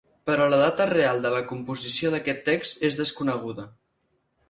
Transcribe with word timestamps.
Però 0.27 0.45
la 0.53 0.59
data 0.61 0.87
real 0.91 1.21
de 1.27 1.33
la 1.35 1.43
composició 1.53 2.15
d'aquest 2.17 2.43
text 2.51 2.85
és 2.91 3.01
desconeguda. 3.05 3.71